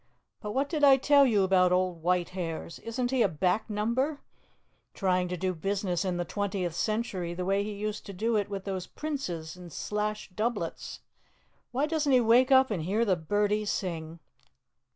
[0.41, 2.79] But what did I tell you about old White Hairs?
[2.79, 4.21] Isn't he a back number?
[4.95, 8.49] Trying to do business in the twentieth century the way he used to do it
[8.49, 11.01] with those princes in slashed doublets!
[11.71, 14.19] Why doesn't he wake up and hear the birdies sing?"